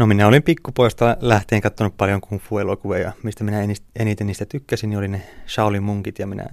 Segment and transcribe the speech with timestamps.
[0.00, 3.58] No minä olin pikkupoista lähtien katsonut paljon kung fu-elokuvia, mistä minä
[3.96, 6.46] eniten niistä tykkäsin, niin oli ne Shaolin munkit ja minä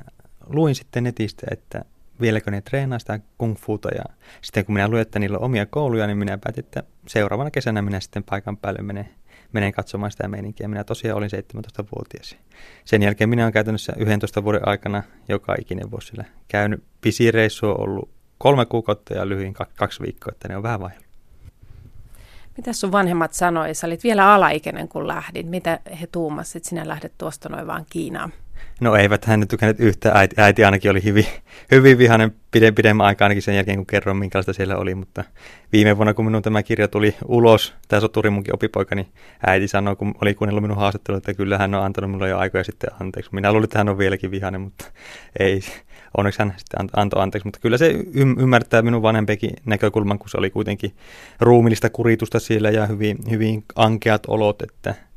[0.47, 1.85] luin sitten netistä, että
[2.21, 4.03] vieläkö ne treenaa sitä kung futa ja
[4.41, 7.81] sitten kun minä luin, että niillä on omia kouluja, niin minä päätin, että seuraavana kesänä
[7.81, 9.09] minä sitten paikan päälle menen,
[9.53, 10.67] menen katsomaan sitä meininkiä.
[10.67, 12.37] Minä tosiaan olin 17-vuotias.
[12.85, 16.83] Sen jälkeen minä olen käytännössä 11 vuoden aikana joka ikinen vuosi sillä käynyt.
[17.01, 21.06] Pisi reissu on ollut kolme kuukautta ja lyhyin kaksi viikkoa, että ne on vähän vaihdellut.
[22.57, 23.75] Mitä sun vanhemmat sanoi?
[23.75, 25.47] Sä olit vielä alaikäinen, kun lähdin.
[25.47, 28.33] Mitä he tuumasivat, että sinä lähdet tuosta noin vaan Kiinaan?
[28.81, 30.11] No eivät hän tykänneet yhtä.
[30.15, 31.25] Äiti, äiti ainakin oli hyvin,
[31.71, 34.95] hyvin vihainen pide, pidemmän aikaa ainakin sen jälkeen, kun kerron minkälaista siellä oli.
[34.95, 35.23] Mutta
[35.73, 39.07] viime vuonna, kun minun tämä kirja tuli ulos, tämä Soturi munkin opipoika, niin
[39.47, 42.63] äiti sanoi, kun oli kuunnellut minun haastattelua, että kyllä hän on antanut minulle jo aikoja
[42.63, 43.29] sitten anteeksi.
[43.33, 44.85] Minä luulin, että hän on vieläkin vihainen, mutta
[45.39, 45.61] ei.
[46.17, 50.49] Onneksi hän sitten antoi anteeksi, mutta kyllä se ymmärtää minun vanhempikin näkökulman, kun se oli
[50.49, 50.93] kuitenkin
[51.39, 54.95] ruumillista kuritusta siellä ja hyvin, hyvin ankeat olot, että–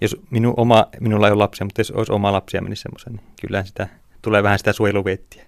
[0.00, 3.24] jos minun oma, minulla ei ole lapsia, mutta jos olisi oma lapsia menisi semmoisen, niin
[3.40, 3.88] kyllähän sitä
[4.22, 5.46] tulee vähän sitä suojeluvettiä.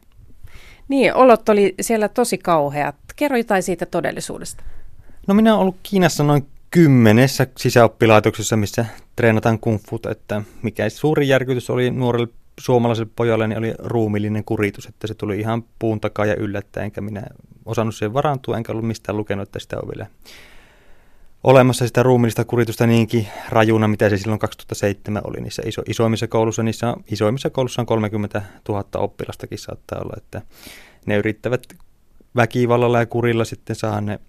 [0.88, 2.96] Niin, olot oli siellä tosi kauheat.
[3.16, 4.64] Kerro jotain siitä todellisuudesta.
[5.26, 11.28] No minä olen ollut Kiinassa noin kymmenessä sisäoppilaitoksessa, missä treenataan kung futa, että mikä suuri
[11.28, 12.28] järkytys oli nuorelle
[12.60, 17.00] suomalaiselle pojalle, niin oli ruumillinen kuritus, että se tuli ihan puun takaa ja yllättäen, enkä
[17.00, 17.22] minä
[17.64, 20.06] osannut siihen varantua, enkä ollut mistään lukenut, että sitä on vielä
[21.44, 26.62] olemassa sitä ruumiillista kuritusta niinkin rajuna, mitä se silloin 2007 oli niissä iso, isoimmissa koulussa.
[26.62, 30.42] Niissä isoimmissa koulussa on 30 000 oppilastakin saattaa olla, että
[31.06, 31.62] ne yrittävät
[32.36, 34.20] väkivallalla ja kurilla sitten saada ne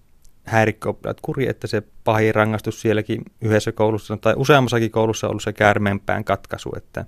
[0.44, 5.52] häirikköoppilaat kuri, että se pahin rangaistus sielläkin yhdessä koulussa tai useammassakin koulussa on ollut se
[5.52, 7.04] käärmeenpään katkaisu, että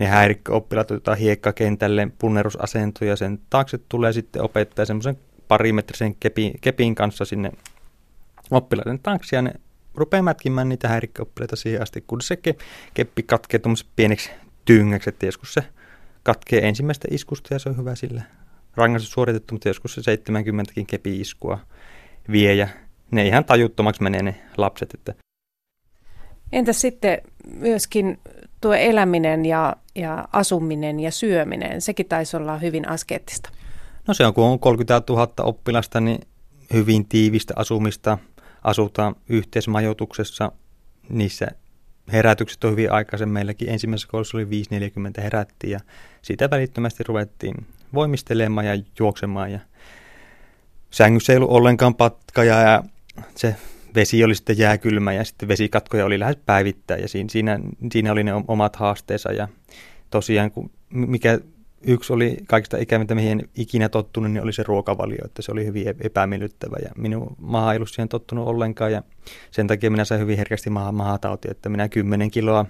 [0.00, 6.94] ne häirikköoppilaat otetaan hiekkakentälle punnerusasentoja ja sen taakse tulee sitten opettaja semmoisen parimetrisen kepin, kepin
[6.94, 7.52] kanssa sinne
[8.50, 9.52] oppilaiden taakse ja ne
[9.94, 12.56] rupeaa mätkimään niitä häirikköoppilaita siihen asti, kun se ke,
[12.94, 14.30] keppi katkee tuommoiseksi pieneksi
[14.64, 15.62] tyngäksi, että joskus se
[16.22, 18.22] katkee ensimmäistä iskusta ja se on hyvä sillä
[18.74, 21.58] rangaistus suoritettu, mutta joskus se 70kin kepi-iskua
[22.32, 22.68] vie ja
[23.10, 24.94] ne ihan tajuttomaksi menee ne lapset.
[24.94, 25.14] Että.
[26.52, 27.18] Entäs sitten
[27.54, 28.18] myöskin
[28.60, 33.50] tuo eläminen ja, ja asuminen ja syöminen, sekin taisi olla hyvin askeettista.
[34.08, 36.20] No se on, kun on 30 000 oppilasta, niin
[36.72, 38.18] hyvin tiivistä asumista–
[38.64, 40.52] asutaan yhteismajoituksessa.
[41.08, 41.46] Niissä
[42.12, 43.28] herätykset on hyvin aikaisen.
[43.28, 45.80] Meilläkin ensimmäisessä koulussa oli 5.40 herättiin ja
[46.22, 49.52] siitä välittömästi ruvettiin voimistelemaan ja juoksemaan.
[49.52, 49.58] Ja
[50.90, 52.82] sängyssä ei ollut ollenkaan patkaja ja
[53.36, 53.56] se
[53.94, 57.58] vesi oli sitten jääkylmä ja sitten vesikatkoja oli lähes päivittäin ja siinä,
[57.92, 59.48] siinä, oli ne omat haasteensa ja
[60.10, 61.38] tosiaan kun, mikä
[61.82, 65.86] yksi oli kaikista ikävintä, mihin ikinä tottunut, niin oli se ruokavalio, että se oli hyvin
[66.00, 69.02] epämiellyttävä ja minun maha ei ollut siihen tottunut ollenkaan ja
[69.50, 72.66] sen takia minä sain hyvin herkästi maha, mahatauti, että minä 10 kiloa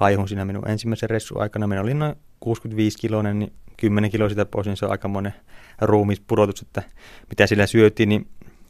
[0.00, 1.66] laihun siinä minun ensimmäisen ressun aikana.
[1.66, 5.34] Minä olin noin 65 kiloinen, niin 10 kiloa sitä pois, niin se on aika monen
[5.80, 6.82] ruumispudotus, että
[7.28, 8.26] mitä sillä syötiin, niin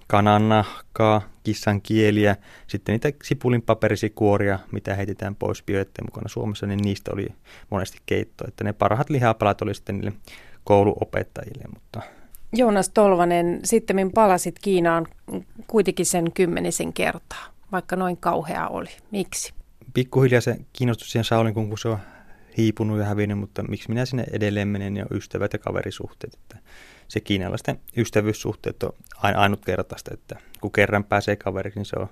[0.08, 2.36] kanan nahkaa, kissan kieliä,
[2.66, 7.26] sitten niitä sipulin paperisikuoria, mitä heitetään pois bioetteen mukana Suomessa, niin niistä oli
[7.70, 8.44] monesti keitto.
[8.48, 10.12] Että ne parhaat lihapalat oli sitten niille
[10.64, 11.64] kouluopettajille.
[11.74, 12.02] Mutta...
[12.52, 15.06] Joonas Tolvanen, sitten palasit Kiinaan
[15.66, 18.90] kuitenkin sen kymmenisen kertaa, vaikka noin kauhea oli.
[19.10, 19.52] Miksi?
[19.94, 21.98] Pikkuhiljaa se kiinnostus siihen Saulin, kun se on
[22.56, 26.34] hiipunut ja hävinnyt, mutta miksi minä sinne edelleen menen, niin on ystävät ja kaverisuhteet.
[26.34, 26.58] Että
[27.08, 32.08] se kiinalaisten ystävyyssuhteet on ainutkertaista, että kun kerran pääsee kaveriksi, niin se on,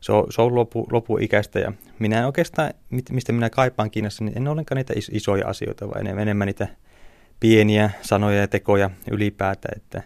[0.00, 1.58] se on, se on lopu, lopuikäistä.
[1.58, 2.70] Ja minä en oikeastaan,
[3.10, 6.68] mistä minä kaipaan Kiinassa, niin en ollenkaan niitä isoja asioita, vaan enemmän niitä
[7.40, 10.02] pieniä sanoja ja tekoja ylipäätään, että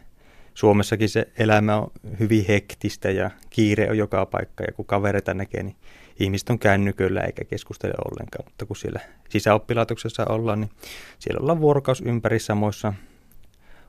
[0.55, 5.63] Suomessakin se elämä on hyvin hektistä ja kiire on joka paikka ja kun kavereita näkee,
[5.63, 5.77] niin
[6.21, 8.45] ihmiset on kännyköllä eikä keskustele ollenkaan.
[8.45, 10.71] Mutta kun siellä sisäoppilaitoksessa ollaan, niin
[11.19, 12.93] siellä ollaan vuorokaus ympäri samoissa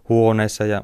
[0.09, 0.83] huoneessa ja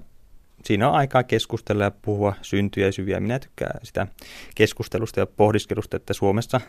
[0.64, 3.20] siinä on aikaa keskustella ja puhua syntyjä ja syviä.
[3.20, 4.08] Minä tykkään sitä
[4.56, 6.62] keskustelusta ja pohdiskelusta, että Suomessa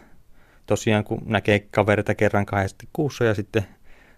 [0.66, 3.66] tosiaan kun näkee kavereita kerran kahdesti kuussa ja sitten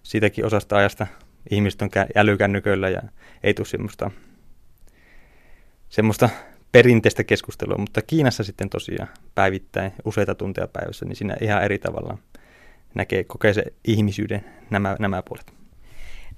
[0.02, 1.06] siitäkin osasta ajasta
[1.50, 3.02] ihmiset on älykännyköllä ja
[3.42, 4.10] ei tule semmoista,
[5.88, 6.28] semmoista
[6.72, 12.18] perinteistä keskustelua, mutta Kiinassa sitten tosiaan päivittäin useita tunteja päivässä, niin siinä ihan eri tavalla
[12.94, 15.52] näkee, kokee se ihmisyyden nämä, nämä puolet.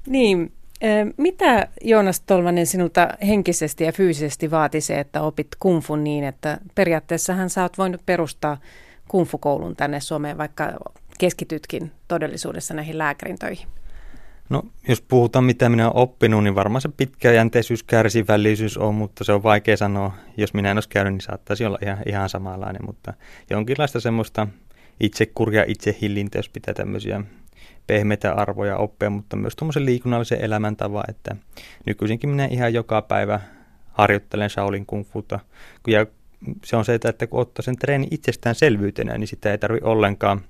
[0.06, 0.53] Niin,
[1.17, 7.51] mitä Joonas Tolvanen sinulta henkisesti ja fyysisesti vaati se, että opit kungfun niin, että periaatteessahan
[7.51, 8.57] sä oot voinut perustaa
[9.09, 10.73] kungfu-koulun tänne Suomeen, vaikka
[11.19, 13.69] keskitytkin todellisuudessa näihin lääkärin töihin?
[14.51, 19.33] No, jos puhutaan mitä minä olen oppinut, niin varmaan se pitkäjänteisyys, kärsivällisyys on, mutta se
[19.33, 20.13] on vaikea sanoa.
[20.37, 23.15] Jos minä en olisi käynyt, niin saattaisi olla ihan, ihan samanlainen, mutta
[23.51, 24.47] jonkinlaista semmoista
[25.00, 27.21] itsekuria, itsehillintä, jos pitää tämmöisiä
[27.87, 31.37] pehmeitä arvoja oppia, mutta myös tuommoisen liikunnallisen elämäntavan, että
[31.87, 33.41] nykyisinkin minä ihan joka päivä
[33.93, 35.41] harjoittelen Shaolin kungfuta.
[35.87, 36.06] Ja
[36.65, 40.41] se on se, että kun ottaa sen treeni itsestäänselvyytenä, niin sitä ei tarvitse ollenkaan,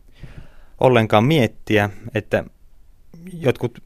[0.80, 2.44] ollenkaan miettiä, että
[3.32, 3.82] jotkut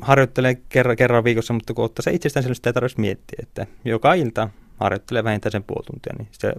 [0.00, 4.14] harjoittelee kerran, kerran viikossa, mutta kun ottaa se itsestäänselvyys, sitä ei tarvitse miettiä, että joka
[4.14, 4.48] ilta
[4.80, 6.52] harjoittelee vähintään sen puoli tuntia, niin se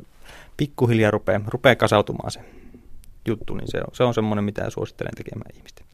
[0.57, 2.39] pikkuhiljaa rupeaa, rupeaa kasautumaan se
[3.27, 5.85] juttu, niin se on, se on semmoinen, mitä suosittelen tekemään ihmisten.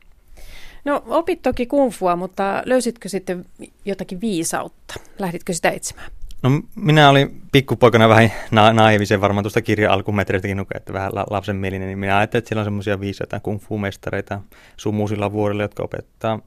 [0.86, 3.46] No opit toki kungfua, mutta löysitkö sitten
[3.86, 4.94] jotakin viisautta?
[5.20, 6.12] Lähditkö sitä etsimään?
[6.44, 11.26] No minä olin pikkupoikana vähän na- naivisen varmaan tuosta kirjan alkumetreistäkin nuke, että vähän la-
[11.30, 14.42] lapsenmielinen, niin minä ajattelin, että siellä on semmoisia viisaita kungfu-mestareita
[14.78, 16.40] sumuusilla vuodella, jotka opettaa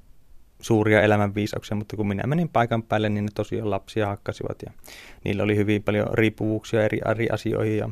[0.60, 4.72] suuria elämänviisauksia, mutta kun minä menin paikan päälle, niin ne tosiaan lapsia hakkasivat ja
[5.24, 7.90] niillä oli hyvin paljon riippuvuuksia eri, eri asioihin ja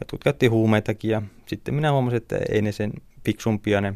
[0.00, 2.92] jotkut käytti huumeitakin ja sitten minä huomasin, että ei ne sen
[3.24, 3.94] fiksumpia ne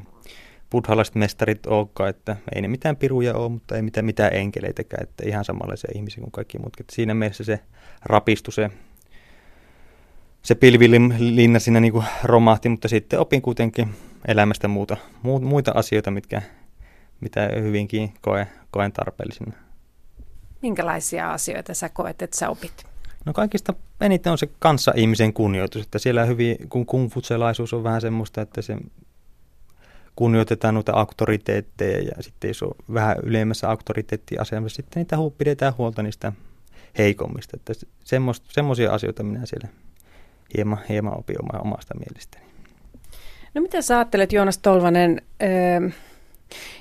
[0.70, 5.24] buddhalaiset mestarit olekaan, että ei ne mitään piruja ole, mutta ei mitään, mitään enkeleitäkään, että
[5.26, 6.80] ihan samanlaisia ihmisiä kuin kaikki muut.
[6.80, 7.60] Että siinä mielessä se
[8.04, 8.70] rapistui se,
[10.42, 13.88] se pilvilinna siinä niin romahti, mutta sitten opin kuitenkin
[14.28, 16.42] elämästä muuta, muita asioita, mitkä,
[17.20, 19.52] mitä hyvinkin koe, koen tarpeellisina.
[20.62, 22.86] Minkälaisia asioita sä koet, että sä opit?
[23.24, 28.40] No kaikista eniten on se kanssa-ihmisen kunnioitus, että siellä hyvin, kun kungfutselaisuus on vähän semmoista,
[28.40, 28.76] että se
[30.16, 36.02] kunnioitetaan noita auktoriteetteja ja sitten jos on vähän ylemmässä auktoriteettiasemassa, sitten niitä hu- pidetään huolta
[36.02, 36.32] niistä
[36.98, 37.56] heikommista.
[37.56, 37.72] Että
[38.48, 39.68] semmoisia asioita minä siellä
[40.56, 42.44] hieman, hieman opin omasta mielestäni.
[43.54, 45.22] No mitä sä ajattelet Joonas Tolvanen,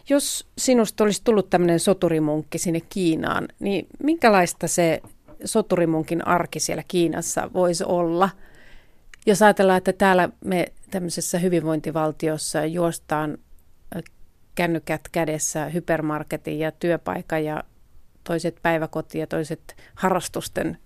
[0.10, 5.02] jos sinusta olisi tullut tämmöinen soturimunkki sinne Kiinaan, niin minkälaista se
[5.46, 8.30] soturimunkin arki siellä Kiinassa voisi olla?
[9.26, 13.38] Jos ajatellaan, että täällä me tämmöisessä hyvinvointivaltiossa juostaan
[14.56, 17.64] kännykät kädessä hypermarketin ja työpaikan ja
[18.24, 20.78] toiset päiväkoti ja toiset harrastusten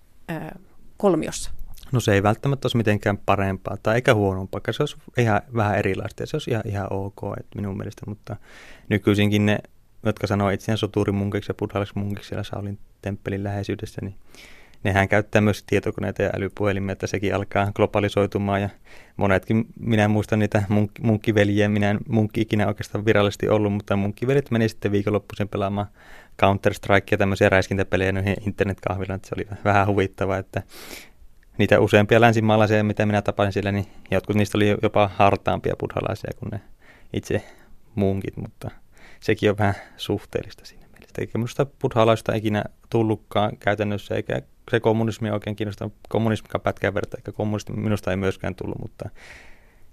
[0.97, 1.51] kolmiossa?
[1.91, 6.23] No se ei välttämättä olisi mitenkään parempaa tai eikä huonompaa, se olisi ihan vähän erilaista
[6.23, 8.35] ja se olisi ihan, ihan ok että minun mielestä, mutta
[8.89, 9.59] nykyisinkin ne,
[10.05, 14.15] jotka sanoo itseään soturimunkiksi ja buddhalaisiksi munkiksi siellä Saulin temppelin läheisyydessä, niin
[14.83, 18.69] nehän käyttää myös tietokoneita ja älypuhelimia, että sekin alkaa globalisoitumaan ja
[19.17, 24.51] monetkin, minä muistan niitä munk- munkkiveljiä, minä en munkki ikinä oikeastaan virallisesti ollut, mutta munkkivelit
[24.51, 25.87] meni sitten viikonloppuisen pelaamaan
[26.41, 30.63] Counter-Strike ja tämmöisiä räiskintäpelejä noihin internetkahvilaan, että se oli vähän huvittavaa, että
[31.61, 36.49] niitä useampia länsimaalaisia, mitä minä tapasin siellä, niin jotkut niistä oli jopa hartaampia buddhalaisia kuin
[36.49, 36.61] ne
[37.13, 37.43] itse
[37.95, 38.71] munkit, mutta
[39.19, 41.15] sekin on vähän suhteellista siinä mielessä.
[41.19, 44.41] Eikä minusta buddhalaista ikinä tullutkaan käytännössä, eikä
[44.71, 45.89] se kommunismi oikein kiinnostaa.
[46.09, 49.09] Kommunismikaan pätkää verta, eikä kommunismi minusta ei myöskään tullut, mutta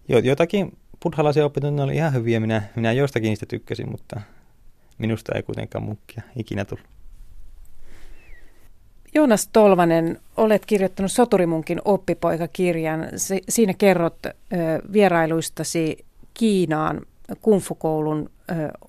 [0.08, 2.40] jotakin buddhalaisia opintoja oli ihan hyviä.
[2.40, 4.20] Minä, minä joistakin niistä tykkäsin, mutta
[4.98, 6.97] minusta ei kuitenkaan munkkia ikinä tullut.
[9.14, 13.08] Joonas Tolvanen, olet kirjoittanut Soturimunkin oppipoikakirjan.
[13.48, 14.18] Siinä kerrot
[14.92, 17.00] vierailuistasi Kiinaan
[17.42, 18.30] kungfu-koulun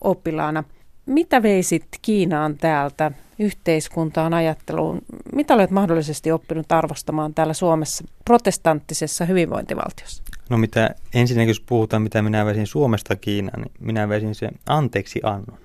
[0.02, 0.64] oppilaana.
[1.06, 5.02] Mitä veisit Kiinaan täältä yhteiskuntaan, ajatteluun?
[5.34, 10.24] Mitä olet mahdollisesti oppinut arvostamaan täällä Suomessa protestanttisessa hyvinvointivaltiossa?
[10.50, 15.20] No mitä ensinnäkin, jos puhutaan, mitä minä veisin Suomesta Kiinaan, niin minä veisin se anteeksi
[15.24, 15.60] annon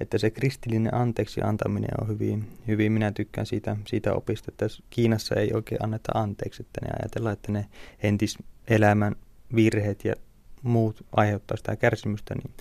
[0.00, 2.92] että se kristillinen anteeksi antaminen on hyvin, hyvin.
[2.92, 7.52] Minä tykkään siitä, siitä opista, että Kiinassa ei oikein anneta anteeksi, että ne ajatellaan, että
[7.52, 7.66] ne
[8.02, 9.16] entis elämän
[9.54, 10.14] virheet ja
[10.62, 12.54] muut aiheuttaa sitä kärsimystä, niin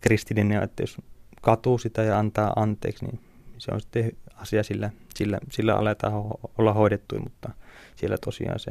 [0.00, 0.98] kristillinen on, että jos
[1.42, 3.20] katuu sitä ja antaa anteeksi, niin
[3.58, 7.50] se on sitten asia sillä, sillä, sillä aletaan ho- olla hoidettu, mutta
[7.96, 8.70] siellä tosiaan se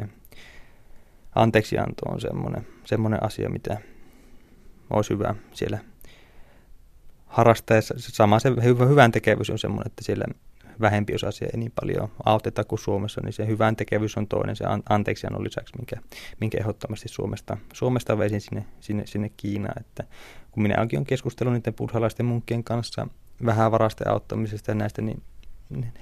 [1.35, 3.77] anteeksianto on semmoinen, semmoinen asia, mitä
[4.89, 5.79] olisi hyvä siellä
[7.31, 10.25] harrastaessa sama se hyvä, hyvän tekevyys on semmoinen, että siellä
[10.81, 14.65] vähempi osa ei niin paljon auteta kuin Suomessa, niin se hyvän tekevyys on toinen, se
[14.89, 15.95] anteeksiannon lisäksi, minkä,
[16.39, 19.79] minkä ehdottomasti Suomesta, Suomesta veisin sinne, sinne, sinne Kiinaan.
[19.81, 20.03] Että
[20.51, 23.07] kun minä olen keskustellut niiden buddhalaisten munkkien kanssa
[23.45, 25.23] vähän varasten auttamisesta ja näistä, niin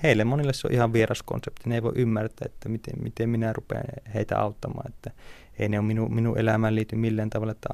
[0.03, 1.69] heille monille se on ihan vieras konsepti.
[1.69, 3.83] Ne ei voi ymmärtää, että miten, miten minä rupean
[4.13, 4.91] heitä auttamaan.
[4.91, 5.11] Että
[5.59, 7.69] ei ne ole minun, minun elämään liity millään tavalla, että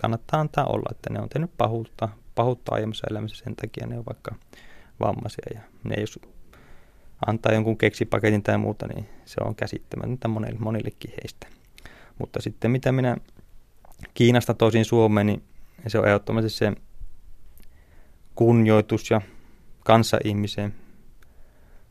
[0.00, 4.06] kannattaa antaa olla, että ne on tehnyt pahuutta, pahuutta aiemmassa elämässä sen takia ne on
[4.06, 4.34] vaikka
[5.00, 5.44] vammaisia.
[5.54, 6.18] Ja ne jos
[7.26, 11.46] antaa jonkun keksipaketin tai muuta, niin se on käsittämätöntä monille, monillekin heistä.
[12.18, 13.16] Mutta sitten mitä minä
[14.14, 15.42] Kiinasta tosin Suomeen, niin
[15.86, 16.72] se on ehdottomasti se
[18.34, 19.20] kunnioitus ja
[19.84, 20.74] kanssa-ihmisen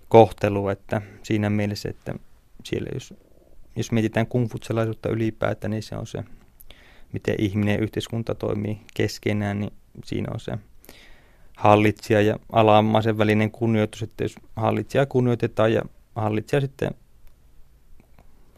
[0.09, 2.15] kohtelu, että siinä mielessä, että
[2.63, 3.13] siellä jos,
[3.75, 6.23] jos mietitään kungfutselaisuutta ylipäätään, niin se on se,
[7.13, 9.73] miten ihminen ja yhteiskunta toimii keskenään, niin
[10.05, 10.57] siinä on se
[11.57, 15.81] hallitsija ja alamaisen välinen kunnioitus, että jos hallitsija kunnioitetaan ja
[16.15, 16.91] hallitsija sitten,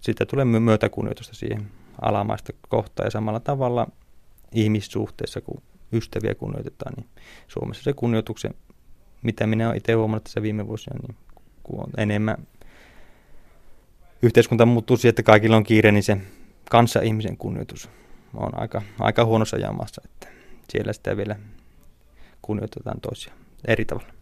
[0.02, 1.68] sitä tulee myötäkunnioitusta siihen
[2.02, 3.08] alamaista kohtaan.
[3.08, 3.88] Ja samalla tavalla
[4.52, 5.62] ihmissuhteessa, kun
[5.94, 7.10] ystäviä kunnioitetaan, niin
[7.48, 8.54] Suomessa se kunnioituksen,
[9.22, 11.18] mitä minä olen itse huomannut tässä viime vuosina, niin
[11.64, 12.38] kun on enemmän
[14.22, 16.18] yhteiskunta muuttuu siihen, että kaikilla on kiire, niin se
[16.70, 17.90] kanssa ihmisen kunnioitus
[18.34, 20.28] on aika, aika huonossa jamassa, että
[20.72, 21.36] siellä sitä vielä
[22.42, 23.34] kunnioitetaan toisia
[23.68, 24.15] eri tavalla.